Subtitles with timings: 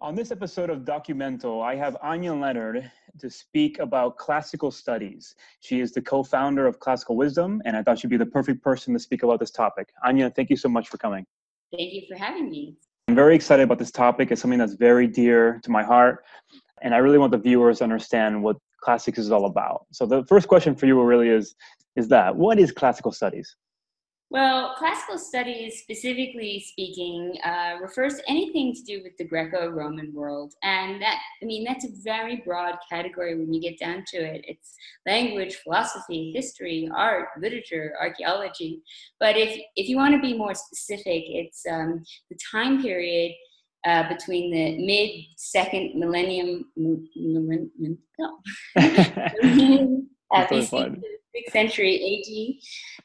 [0.00, 5.34] On this episode of Documento, I have Anya Leonard to speak about classical studies.
[5.60, 8.62] She is the co founder of Classical Wisdom, and I thought she'd be the perfect
[8.62, 9.88] person to speak about this topic.
[10.04, 11.24] Anya, thank you so much for coming.
[11.74, 12.76] Thank you for having me.
[13.08, 14.30] I'm very excited about this topic.
[14.30, 16.26] It's something that's very dear to my heart,
[16.82, 19.86] and I really want the viewers to understand what classics is all about.
[19.92, 21.54] So, the first question for you really is
[21.96, 23.56] is that what is classical studies?
[24.28, 30.12] Well, classical studies, specifically speaking, uh, refers to anything to do with the Greco Roman
[30.12, 30.54] world.
[30.64, 34.44] And that, I mean, that's a very broad category when you get down to it.
[34.48, 34.74] It's
[35.06, 38.82] language, philosophy, history, art, literature, archaeology.
[39.20, 43.32] But if, if you want to be more specific, it's um, the time period
[43.86, 48.38] uh, between the mid second millennium, millennium no.
[50.34, 51.02] uh, BC,
[51.34, 52.60] sixth century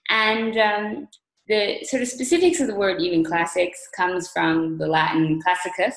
[0.09, 0.15] AD.
[0.15, 1.07] And um,
[1.47, 5.95] the sort of specifics of the word, even classics, comes from the Latin classicus,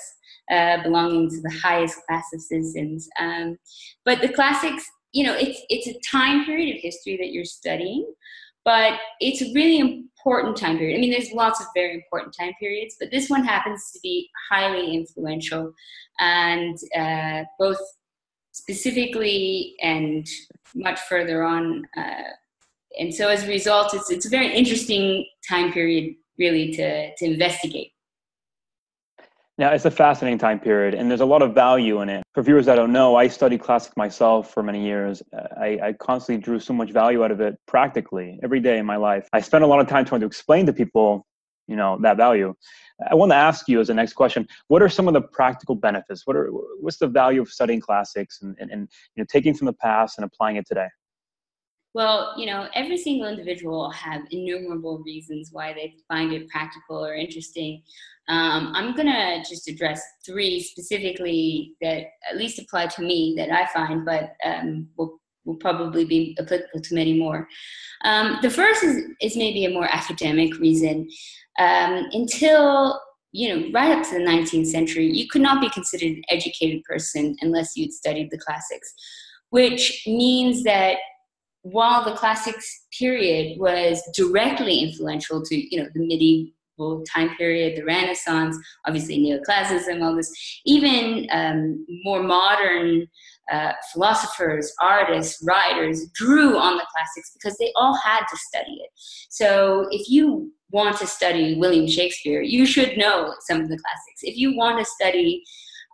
[0.50, 3.08] uh, belonging to the highest class of citizens.
[3.18, 3.58] Um,
[4.04, 8.12] but the classics, you know, it's it's a time period of history that you're studying,
[8.64, 10.96] but it's a really important time period.
[10.96, 14.28] I mean, there's lots of very important time periods, but this one happens to be
[14.50, 15.72] highly influential,
[16.18, 17.78] and uh, both
[18.54, 20.26] specifically and
[20.74, 21.86] much further on.
[21.96, 22.22] Uh,
[22.98, 27.24] and so as a result, it's, it's a very interesting time period really to, to
[27.24, 27.90] investigate.
[29.56, 32.24] Now, it's a fascinating time period, and there's a lot of value in it.
[32.32, 35.22] For viewers that don't know, I studied classic myself for many years.
[35.56, 38.96] I, I, constantly drew so much value out of it practically every day in my
[38.96, 39.28] life.
[39.32, 41.24] I spent a lot of time trying to explain to people,
[41.66, 42.54] you know, that value.
[43.10, 45.74] I want to ask you as the next question: What are some of the practical
[45.74, 46.26] benefits?
[46.26, 49.66] What are what's the value of studying classics and, and, and you know taking from
[49.66, 50.88] the past and applying it today?
[51.94, 57.14] Well, you know, every single individual have innumerable reasons why they find it practical or
[57.14, 57.82] interesting.
[58.28, 63.66] Um, I'm to just address three specifically that at least apply to me that I
[63.72, 67.48] find, but um, will, will probably be applicable to many more.
[68.04, 71.08] Um, the first is, is maybe a more academic reason.
[71.58, 73.00] Um, until
[73.32, 76.84] you know, right up to the 19th century, you could not be considered an educated
[76.84, 78.94] person unless you'd studied the classics,
[79.50, 80.98] which means that
[81.62, 86.52] while the classics period was directly influential to you know the medieval
[87.14, 90.32] time period the renaissance obviously neoclassicism all this.
[90.64, 93.06] Even um, more modern
[93.52, 98.90] uh, philosophers artists writers drew on the classics because they all had to study it.
[99.28, 104.22] So if you want to study william shakespeare you should know some of the classics.
[104.22, 105.42] If you want to study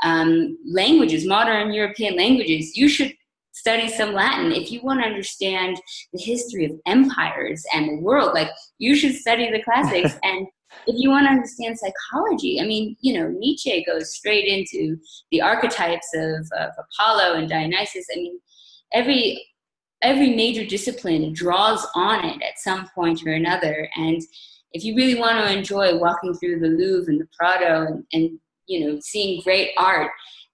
[0.03, 3.13] um, languages modern european languages you should
[3.53, 4.53] study some Latin.
[4.53, 5.81] If you want to understand
[6.13, 10.19] the history of empires and the world, like you should study the classics.
[10.23, 10.47] and
[10.87, 14.97] if you want to understand psychology, I mean, you know, Nietzsche goes straight into
[15.31, 18.07] the archetypes of, of Apollo and Dionysus.
[18.13, 18.41] I mean,
[18.93, 19.45] every
[20.03, 23.89] every major discipline draws on it at some point or another.
[23.97, 24.23] And
[24.73, 28.39] if you really want to enjoy walking through the Louvre and the Prado and, and
[28.67, 30.11] you know, seeing great art,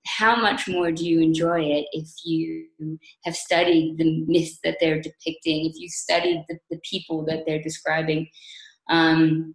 [0.07, 2.67] how much more do you enjoy it if you
[3.25, 7.63] have studied the myths that they're depicting, if you studied the, the people that they're
[7.63, 8.29] describing
[8.89, 9.55] um,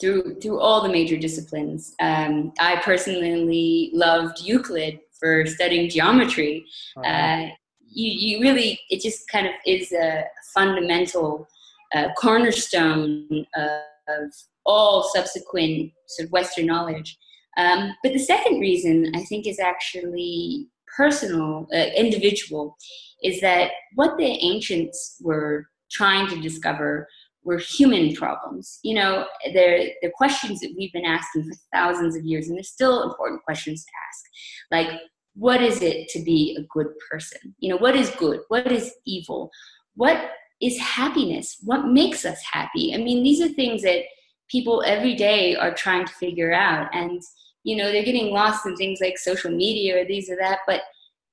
[0.00, 1.94] through through all the major disciplines.
[2.00, 6.64] Um, I personally loved Euclid for studying geometry.
[6.96, 7.08] Uh-huh.
[7.08, 7.48] Uh,
[7.90, 11.48] you, you really, it just kind of is a fundamental
[11.94, 14.30] uh, cornerstone of
[14.66, 17.18] all subsequent sort of Western knowledge.
[17.58, 22.76] Um, but the second reason I think is actually personal, uh, individual,
[23.22, 27.06] is that what the ancients were trying to discover
[27.44, 28.78] were human problems.
[28.82, 32.62] You know, they're, they're questions that we've been asking for thousands of years, and they're
[32.62, 34.88] still important questions to ask.
[34.88, 35.00] Like,
[35.34, 37.54] what is it to be a good person?
[37.58, 38.40] You know, what is good?
[38.48, 39.50] What is evil?
[39.94, 41.56] What is happiness?
[41.64, 42.94] What makes us happy?
[42.94, 44.02] I mean, these are things that
[44.50, 46.88] people every day are trying to figure out.
[46.92, 47.22] And
[47.64, 50.82] you know they're getting lost in things like social media or these or that but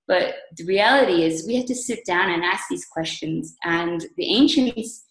[0.07, 3.55] but the reality is we have to sit down and ask these questions.
[3.63, 5.05] And the ancients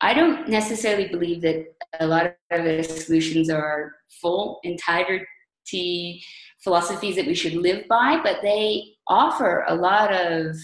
[0.00, 1.64] i don't necessarily believe that
[2.00, 6.22] a lot of the solutions are full entirety
[6.62, 10.56] philosophies that we should live by but they offer a lot of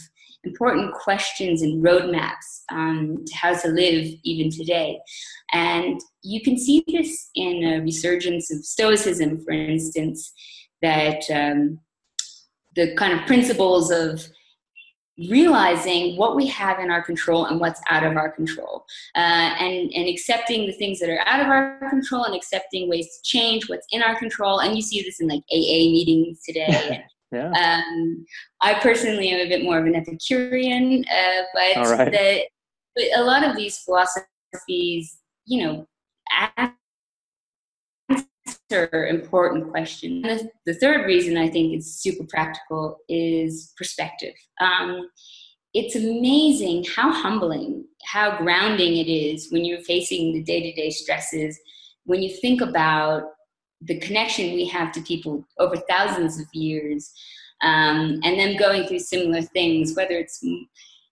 [0.45, 4.99] important questions and roadmaps um, to how to live even today.
[5.53, 10.33] And you can see this in a resurgence of Stoicism, for instance,
[10.83, 11.79] that um,
[12.75, 14.27] the kind of principles of
[15.29, 19.19] realizing what we have in our control and what's out of our control uh,
[19.59, 23.23] and and accepting the things that are out of our control and accepting ways to
[23.23, 27.51] change what's in our control and you see this in like aa meetings today yeah.
[27.51, 28.25] Um,
[28.61, 32.13] i personally am a bit more of an epicurean uh, but, right.
[32.13, 32.43] the,
[32.97, 35.87] but a lot of these philosophies you know
[38.71, 40.23] answer important questions.
[40.23, 44.35] The, the, third reason I think it's super practical is perspective.
[44.61, 45.09] Um,
[45.75, 50.91] it's amazing how humbling, how grounding it is when you're facing the day to day
[50.91, 51.59] stresses,
[52.05, 53.25] when you think about
[53.83, 57.13] the connection we have to people over thousands of years,
[57.63, 60.43] um, and them going through similar things, whether it's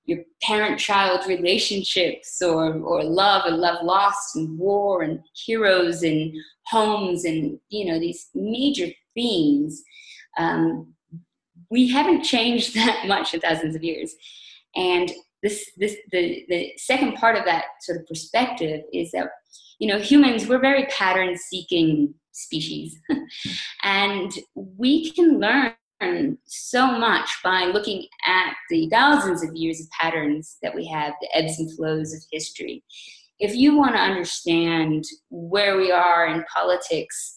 [0.05, 6.35] your parent child relationships or, or love and love lost and war and heroes and
[6.67, 9.83] homes and you know these major themes
[10.39, 10.95] um,
[11.71, 14.15] we haven't changed that much in thousands of years.
[14.77, 15.11] And
[15.43, 19.29] this this the the second part of that sort of perspective is that
[19.79, 22.99] you know humans we're very pattern seeking species
[23.83, 25.75] and we can learn
[26.47, 31.29] so much by looking at the thousands of years of patterns that we have, the
[31.35, 32.83] ebbs and flows of history.
[33.39, 37.37] If you want to understand where we are in politics,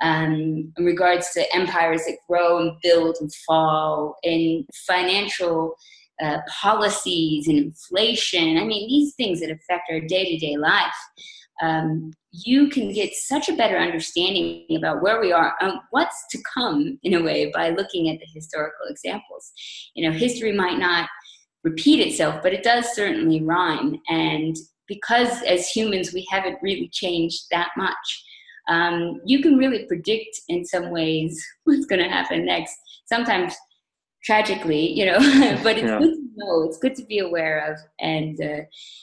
[0.00, 5.74] um, in regards to empires that grow and build and fall, in financial
[6.22, 10.94] uh, policies and inflation, I mean, these things that affect our day to day life,
[11.62, 16.38] um, you can get such a better understanding about where we are and what's to
[16.54, 19.52] come in a way by looking at the historical examples.
[19.94, 21.08] You know, history might not
[21.64, 23.96] repeat itself, but it does certainly rhyme.
[24.08, 24.56] And
[24.86, 28.24] because as humans we haven't really changed that much,
[28.68, 32.74] um, you can really predict in some ways what's going to happen next.
[33.06, 33.54] Sometimes
[34.24, 35.18] tragically, you know,
[35.62, 35.98] but it's yeah.
[35.98, 37.78] good to know, it's good to be aware of.
[38.00, 38.62] And, uh,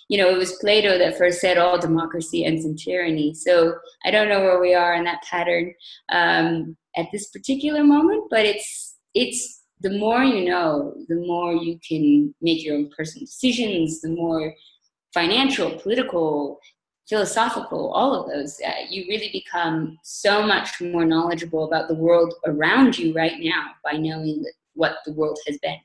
[0.09, 3.33] you know, it was Plato that first said all democracy ends in tyranny.
[3.33, 3.75] So
[4.05, 5.73] I don't know where we are in that pattern
[6.11, 11.77] um, at this particular moment, but it's, it's, the more you know, the more you
[11.87, 14.53] can make your own personal decisions, the more
[15.13, 16.59] financial, political,
[17.07, 22.33] philosophical, all of those, uh, you really become so much more knowledgeable about the world
[22.45, 25.77] around you right now by knowing that what the world has been.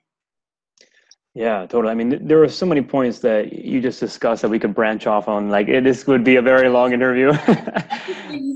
[1.34, 1.92] Yeah, totally.
[1.92, 5.06] I mean, there are so many points that you just discussed that we could branch
[5.06, 5.48] off on.
[5.48, 7.32] Like, this would be a very long interview.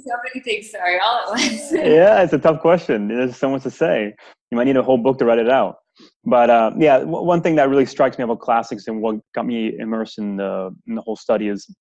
[0.05, 1.73] so many things, sorry, all at once.
[1.73, 3.09] yeah, it's a tough question.
[3.09, 4.15] There's so much to say.
[4.51, 5.77] You might need a whole book to write it out.
[6.25, 9.47] But uh, yeah, w- one thing that really strikes me about classics and what got
[9.47, 11.73] me immersed in the in the whole study is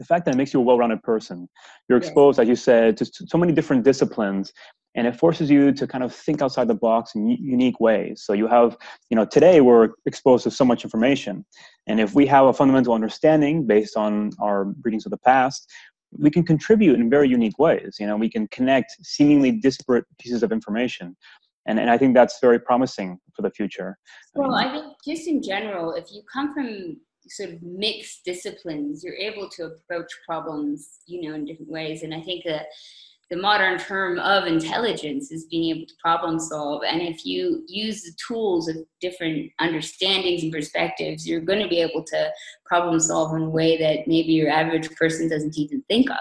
[0.00, 1.48] the fact that it makes you a well-rounded person.
[1.88, 4.50] You're exposed, as you said, to so many different disciplines,
[4.96, 8.22] and it forces you to kind of think outside the box in unique ways.
[8.24, 8.76] So you have
[9.10, 11.44] you know today we're exposed to so much information
[11.86, 15.70] and if we have a fundamental understanding based on our readings of the past
[16.18, 17.98] we can contribute in very unique ways.
[18.00, 21.16] You know we can connect seemingly disparate pieces of information
[21.66, 23.96] and, and i think that's very promising for the future.
[24.34, 26.96] Well um, i think just in general if you come from
[27.30, 32.14] sort of mixed disciplines you're able to approach problems you know in different ways and
[32.14, 32.66] i think that
[33.30, 36.82] the modern term of intelligence is being able to problem solve.
[36.84, 41.80] And if you use the tools of different understandings and perspectives, you're going to be
[41.80, 42.32] able to
[42.66, 46.16] problem solve in a way that maybe your average person doesn't even think of.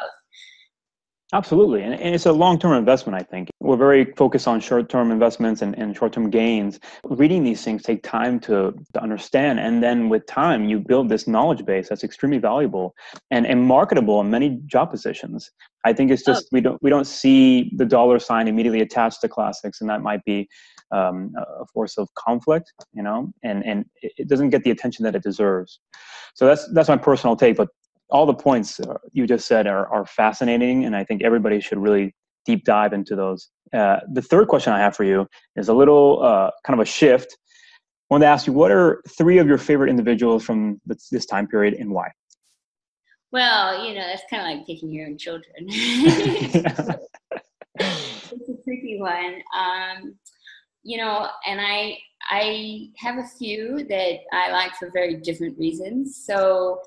[1.31, 1.83] Absolutely.
[1.83, 3.49] And, and it's a long term investment, I think.
[3.59, 6.79] We're very focused on short term investments and, and short term gains.
[7.03, 9.59] Reading these things take time to, to understand.
[9.59, 12.95] And then with time, you build this knowledge base that's extremely valuable
[13.29, 15.51] and, and marketable in many job positions.
[15.85, 16.49] I think it's just oh.
[16.51, 20.23] we don't we don't see the dollar sign immediately attached to classics, and that might
[20.25, 20.49] be
[20.91, 25.15] um, a force of conflict, you know, and and it doesn't get the attention that
[25.15, 25.79] it deserves.
[26.33, 27.55] So that's that's my personal take.
[27.55, 27.69] But
[28.09, 31.77] all the points uh, you just said are, are fascinating, and I think everybody should
[31.77, 33.49] really deep dive into those.
[33.73, 36.85] Uh, the third question I have for you is a little uh, kind of a
[36.85, 37.37] shift.
[38.09, 41.47] I wanted to ask you, what are three of your favorite individuals from this, time
[41.47, 42.09] period and why?
[43.31, 45.53] Well, you know, that's kind of like picking your own children.
[45.67, 46.49] it's
[48.49, 49.35] a tricky one.
[49.55, 50.15] Um,
[50.81, 51.97] you know, and I
[52.31, 56.23] I have a few that I like for very different reasons.
[56.25, 56.79] So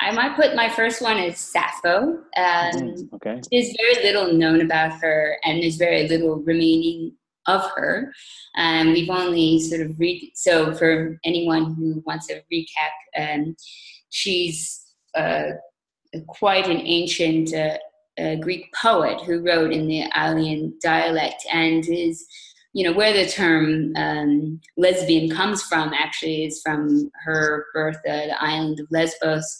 [0.00, 2.18] I might put my first one as Sappho.
[2.36, 3.40] Um, mm, okay.
[3.50, 7.12] There's very little known about her, and there's very little remaining
[7.46, 8.12] of her.
[8.56, 10.32] Um, we've only sort of read.
[10.34, 13.56] So for anyone who wants a recap, um,
[14.10, 14.84] she's
[15.14, 15.52] uh,
[16.26, 17.78] quite an ancient uh,
[18.20, 22.26] uh, Greek poet who wrote in the Aeolian dialect and is
[22.72, 28.26] you know where the term um, lesbian comes from actually is from her birth uh,
[28.26, 29.58] the island of lesbos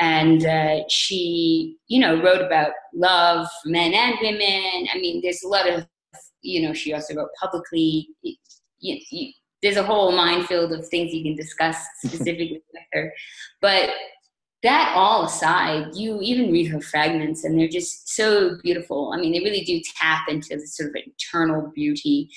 [0.00, 5.48] and uh, she you know wrote about love men and women i mean there's a
[5.48, 5.86] lot of
[6.42, 8.36] you know she also wrote publicly you,
[8.80, 13.12] you, there's a whole minefield of things you can discuss specifically with her
[13.60, 13.90] but
[14.62, 19.12] that all aside, you even read her fragments and they're just so beautiful.
[19.14, 22.28] I mean, they really do tap into the sort of eternal beauty,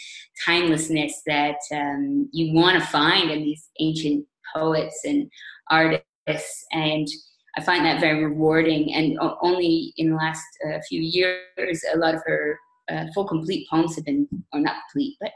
[0.45, 5.29] timelessness that um, you want to find in these ancient poets and
[5.69, 6.65] artists.
[6.71, 7.07] And
[7.55, 8.93] I find that very rewarding.
[8.93, 12.59] And only in the last uh, few years, a lot of her
[12.91, 15.31] uh, full complete poems have been, or not complete, but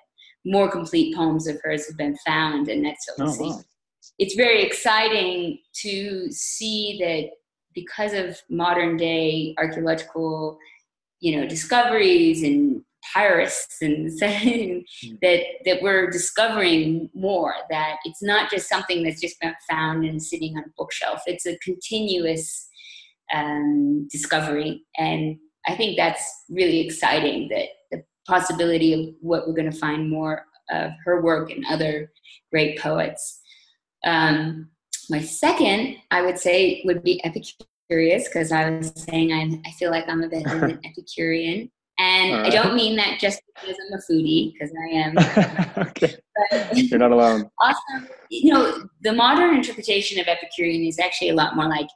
[0.45, 2.69] more complete poems of hers have been found.
[2.69, 3.50] And that's obviously.
[3.50, 3.63] Oh, wow
[4.19, 7.29] it's very exciting to see that
[7.74, 10.57] because of modern day archaeological
[11.19, 12.81] you know discoveries and
[13.82, 15.16] and hmm.
[15.22, 20.22] that that we're discovering more that it's not just something that's just been found and
[20.22, 22.68] sitting on a bookshelf it's a continuous
[23.34, 25.38] um, discovery and
[25.68, 30.46] i think that's really exciting that the possibility of what we're going to find more
[30.70, 32.12] of her work and other
[32.52, 33.42] great poets
[34.06, 34.70] um,
[35.10, 39.92] my second, I would say, would be Epicurus because I was saying I'm, I feel
[39.92, 41.72] like I'm a bit of an Epicurean.
[42.00, 42.46] And right.
[42.46, 42.63] I uh-huh.
[42.63, 45.88] don't mean that just because I'm a foodie, because I am.
[45.88, 46.16] okay.
[46.51, 47.50] But You're not alone.
[47.60, 51.88] Also, you know, the modern interpretation of Epicurean is actually a lot more like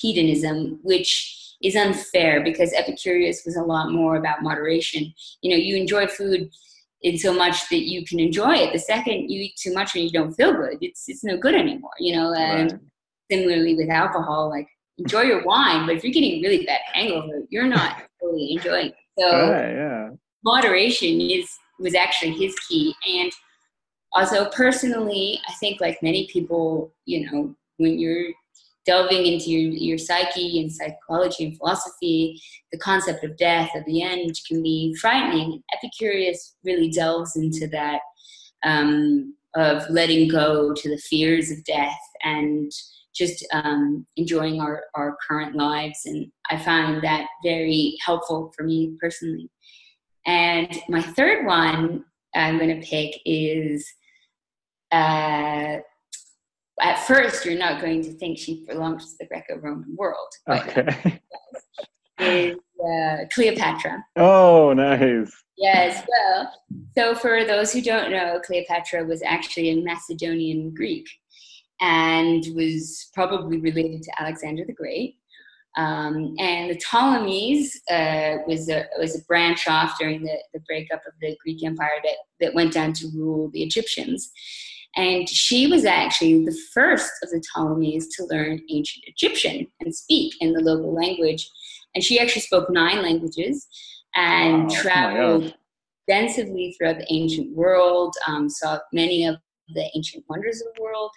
[0.00, 5.12] hedonism, which is unfair because Epicurus was a lot more about moderation.
[5.42, 6.50] You know, you enjoy food
[7.02, 8.72] in so much that you can enjoy it.
[8.72, 11.54] The second you eat too much and you don't feel good, it's it's no good
[11.54, 11.90] anymore.
[11.98, 12.80] You know, and right.
[13.30, 14.68] similarly with alcohol, like
[14.98, 18.94] enjoy your wine, but if you're getting really bad hangover, you're not fully enjoying it.
[19.18, 20.08] So right, yeah.
[20.44, 22.94] moderation is was actually his key.
[23.08, 23.32] And
[24.12, 28.28] also personally, I think like many people, you know, when you're
[28.84, 32.40] delving into your, your psyche and psychology and philosophy,
[32.72, 35.62] the concept of death at the end can be frightening.
[35.72, 38.00] Epicurus really delves into that
[38.64, 42.72] um, of letting go to the fears of death and
[43.14, 46.00] just um, enjoying our, our current lives.
[46.04, 49.50] And I find that very helpful for me personally.
[50.26, 52.04] And my third one
[52.34, 53.86] I'm going to pick is
[54.92, 55.78] uh,
[56.80, 60.28] at first you're not going to think she belongs to the Greco-Roman world.
[60.48, 61.20] Okay.
[62.20, 64.04] is uh, Cleopatra.
[64.16, 65.32] Oh, nice.
[65.58, 66.52] Yes, well,
[66.96, 71.06] so for those who don't know, Cleopatra was actually a Macedonian Greek
[71.82, 75.16] and was probably related to Alexander the Great.
[75.76, 81.02] Um, and the Ptolemies uh, was a was a branch off during the, the breakup
[81.06, 84.30] of the Greek Empire that, that went down to rule the Egyptians.
[84.94, 90.34] And she was actually the first of the Ptolemies to learn ancient Egyptian and speak
[90.40, 91.50] in the local language.
[91.94, 93.66] And she actually spoke nine languages
[94.14, 95.54] and wow, traveled
[96.06, 99.36] extensively throughout the ancient world, um, saw many of
[99.74, 101.10] the ancient wonders of the world,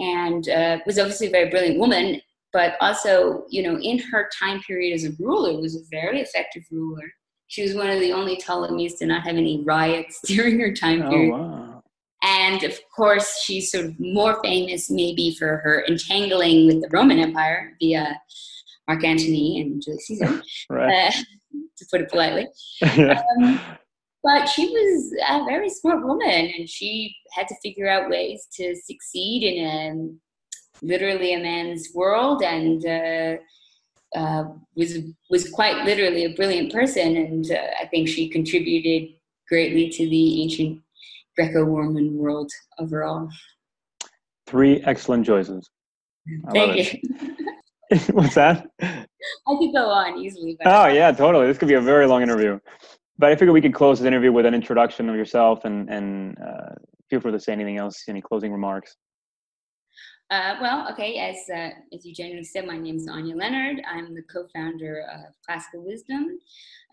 [0.00, 2.20] and uh, was obviously a very brilliant woman.
[2.52, 6.64] But also, you know, in her time period as a ruler, was a very effective
[6.70, 7.04] ruler.
[7.46, 11.02] She was one of the only Ptolemies to not have any riots during her time
[11.02, 11.32] oh, period.
[11.32, 11.70] Wow
[12.22, 17.18] and of course, she's sort of more famous maybe for her entangling with the Roman
[17.18, 18.20] Empire via
[18.86, 21.08] Mark Antony and Julius Caesar, right.
[21.08, 21.10] uh,
[21.78, 22.46] to put it politely.
[22.96, 23.22] yeah.
[23.42, 23.60] um,
[24.22, 28.74] but she was a very smart woman, and she had to figure out ways to
[28.76, 33.36] succeed in a literally a man's world, and uh,
[34.18, 34.44] uh,
[34.76, 34.98] was
[35.30, 37.16] was quite literally a brilliant person.
[37.16, 39.10] And uh, I think she contributed
[39.48, 40.80] greatly to the ancient
[41.36, 43.28] Greco-Roman world overall.
[44.46, 45.70] Three excellent choices.
[46.48, 47.36] I Thank you.
[48.12, 48.68] What's that?
[48.82, 50.56] I could go on easily.
[50.64, 51.46] oh yeah, totally.
[51.46, 52.58] This could be a very long interview,
[53.20, 56.38] but I figure we could close this interview with an introduction of yourself and and
[56.40, 56.74] uh,
[57.08, 58.04] feel free to say anything else.
[58.08, 58.96] Any closing remarks?
[60.30, 63.82] Uh, well, okay, as, uh, as you generally said, my name is Anya Leonard.
[63.84, 66.38] I'm the co-founder of Classical Wisdom.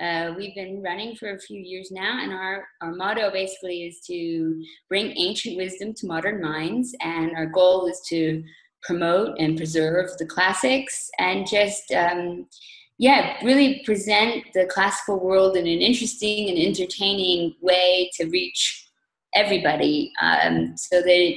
[0.01, 3.99] Uh, we've been running for a few years now, and our, our motto basically is
[4.07, 8.43] to bring ancient wisdom to modern minds, and our goal is to
[8.81, 12.47] promote and preserve the classics and just, um,
[12.97, 18.87] yeah, really present the classical world in an interesting and entertaining way to reach
[19.35, 21.35] everybody um, so that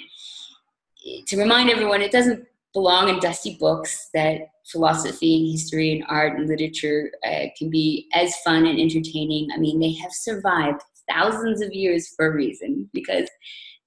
[1.26, 6.38] to remind everyone, it doesn't belong in dusty books, that philosophy and history and art
[6.38, 9.49] and literature uh, can be as fun and entertaining.
[9.52, 13.29] I mean, they have survived thousands of years for a reason because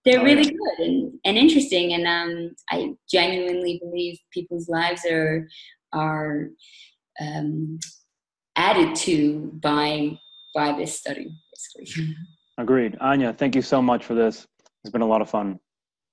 [0.04, 1.94] they're oh, really good and, and interesting.
[1.94, 5.48] And um, I genuinely believe people's lives are
[5.94, 6.50] are
[7.20, 7.80] um,
[8.56, 10.18] added to by
[10.54, 11.28] by this study.
[11.52, 12.16] Basically.
[12.58, 13.34] Agreed, Anya.
[13.34, 14.48] Thank you so much for this.
[14.84, 15.60] It's been a lot of fun.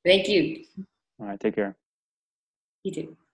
[0.05, 0.65] Thank you.
[1.21, 1.39] All right.
[1.39, 1.77] Take care.
[2.85, 3.17] You too.